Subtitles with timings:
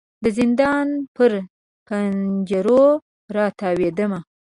[0.23, 1.31] د زندان پر
[1.87, 2.83] پنجرو
[3.35, 4.19] را تاویدمه